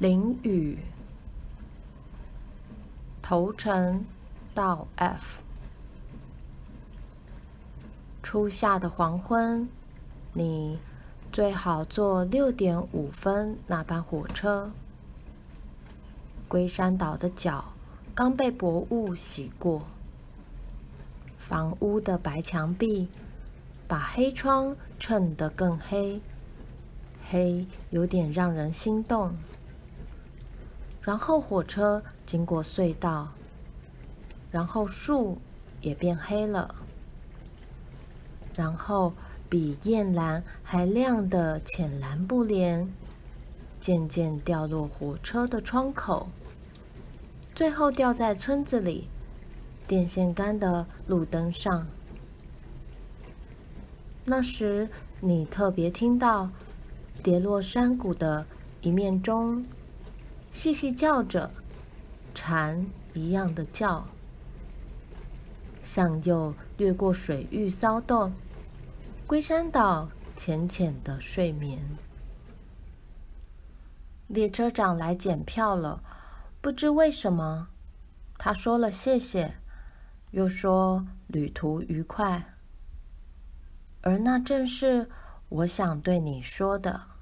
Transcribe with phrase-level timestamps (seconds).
[0.00, 0.78] 淋雨，
[3.20, 4.04] 头城
[4.54, 5.40] 到 F。
[8.22, 9.68] 初夏的黄昏，
[10.34, 10.78] 你
[11.32, 14.70] 最好坐六点五分那班火车。
[16.46, 17.64] 龟山岛的脚
[18.14, 19.82] 刚被薄雾洗过，
[21.38, 23.08] 房屋的白墙壁
[23.88, 26.20] 把黑窗衬得更黑，
[27.28, 29.34] 黑有点让人心动。
[31.08, 33.28] 然后火车经过隧道，
[34.50, 35.38] 然后树
[35.80, 36.74] 也变黑了，
[38.54, 39.14] 然后
[39.48, 42.86] 比雁蓝还亮的浅蓝布帘
[43.80, 46.28] 渐渐掉落火车的窗口，
[47.54, 49.08] 最后掉在村子里
[49.86, 51.86] 电线杆的路灯上。
[54.26, 54.86] 那时
[55.22, 56.50] 你特别听到
[57.22, 58.44] 跌落山谷的
[58.82, 59.64] 一面钟。
[60.52, 61.50] 细细叫着，
[62.34, 64.06] 蝉一样的叫。
[65.82, 68.32] 向右掠过水域骚动，
[69.26, 71.78] 龟山岛浅浅的睡眠。
[74.26, 76.02] 列车长来检票了，
[76.60, 77.68] 不知为什么，
[78.36, 79.54] 他说了谢谢，
[80.32, 82.54] 又说旅途愉快。
[84.02, 85.08] 而那正是
[85.48, 87.17] 我想对你说的。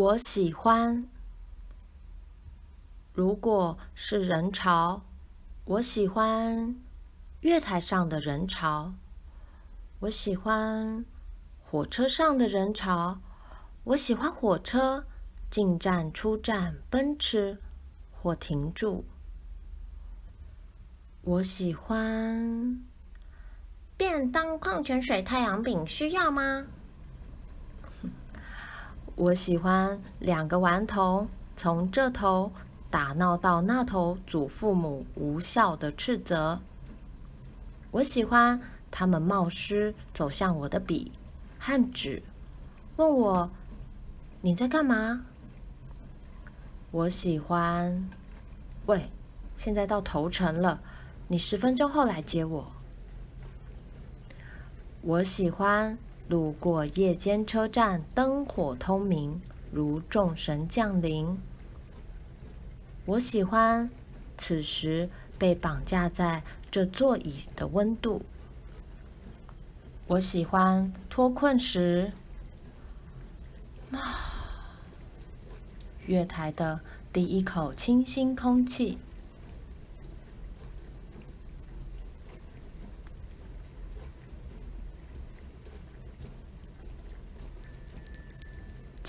[0.00, 1.06] 我喜欢，
[3.12, 5.02] 如果是人潮，
[5.66, 6.74] 我喜欢
[7.42, 8.94] 月台上的人潮；
[9.98, 11.04] 我喜欢
[11.62, 13.18] 火车上的人潮；
[13.84, 15.04] 我喜欢火车
[15.50, 17.58] 进站出站奔驰
[18.10, 19.04] 或停住；
[21.20, 22.82] 我喜欢
[23.98, 26.64] 便当、矿泉水、太阳饼，需要吗？
[29.20, 32.50] 我喜欢两个顽童从这头
[32.90, 36.58] 打闹到那头，祖父母无效的斥责。
[37.90, 38.58] 我喜欢
[38.90, 41.12] 他们冒失走向我的笔
[41.58, 42.22] 和纸，
[42.96, 43.50] 问我
[44.40, 45.26] 你在干嘛？
[46.90, 48.08] 我喜欢，
[48.86, 49.10] 喂，
[49.58, 50.80] 现在到头城了，
[51.28, 52.72] 你十分钟后来接我。
[55.02, 55.98] 我喜欢。
[56.30, 59.42] 路过夜间车站，灯火通明，
[59.72, 61.36] 如众神降临。
[63.04, 63.90] 我喜欢
[64.38, 68.22] 此时被绑架在这座椅的温度。
[70.06, 72.12] 我喜欢脱困时，
[73.90, 74.46] 啊，
[76.06, 76.78] 月台的
[77.12, 78.98] 第一口清新空气。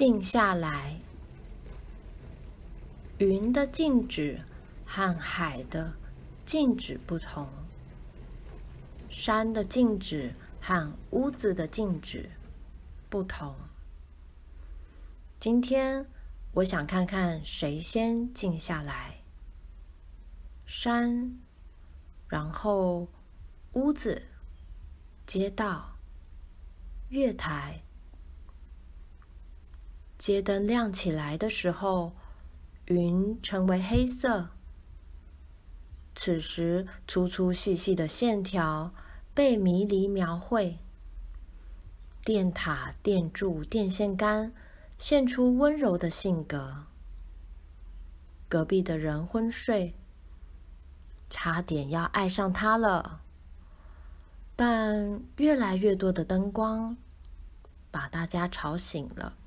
[0.00, 0.98] 静下来，
[3.18, 4.40] 云的静止
[4.86, 5.92] 和海的
[6.46, 7.46] 静止不同，
[9.10, 12.30] 山的静止和屋子的静止
[13.10, 13.54] 不同。
[15.38, 16.06] 今天
[16.52, 19.20] 我想看看谁先静下来，
[20.64, 21.38] 山，
[22.26, 23.06] 然后
[23.74, 24.22] 屋子、
[25.26, 25.98] 街道、
[27.10, 27.82] 月台。
[30.20, 32.12] 街灯亮起来的时候，
[32.88, 34.50] 云成为黑色。
[36.14, 38.92] 此时，粗粗细细的线条
[39.32, 40.76] 被迷离描绘。
[42.22, 44.52] 电塔、电柱、电线杆
[44.98, 46.84] 现出温柔的性格。
[48.46, 49.94] 隔壁的人昏睡，
[51.30, 53.22] 差点要爱上他了。
[54.54, 56.94] 但越来越多的灯光
[57.90, 59.38] 把大家吵醒了。